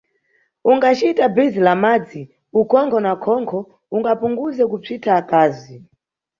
[0.69, 2.21] Ungacita bhizi la madzi,
[2.59, 3.59] ukhonkho na khonkho
[3.95, 5.75] ungapunguze kusvitha akazi.